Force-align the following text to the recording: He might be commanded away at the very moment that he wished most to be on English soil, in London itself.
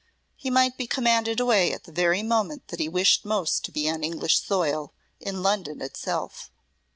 He 0.35 0.49
might 0.49 0.77
be 0.77 0.87
commanded 0.87 1.39
away 1.39 1.71
at 1.71 1.83
the 1.83 1.91
very 1.91 2.23
moment 2.23 2.69
that 2.69 2.79
he 2.79 2.89
wished 2.89 3.23
most 3.23 3.63
to 3.65 3.71
be 3.71 3.87
on 3.87 4.03
English 4.03 4.39
soil, 4.41 4.93
in 5.19 5.43
London 5.43 5.79
itself. 5.79 6.49